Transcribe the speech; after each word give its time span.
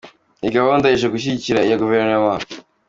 Iyi 0.41 0.51
gahunda 0.57 0.85
ije 0.95 1.07
gushyigikira 1.13 1.59
iya 1.67 1.77
Guverinoma. 1.81 2.33